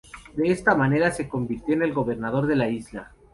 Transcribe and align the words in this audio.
De 0.35 0.49
esta 0.49 0.73
manera 0.73 1.11
se 1.11 1.29
convirtió 1.29 1.75
en 1.75 1.83
el 1.83 1.93
gobernador 1.93 2.47
de 2.47 2.55
la 2.55 2.67
isla. 2.69 3.11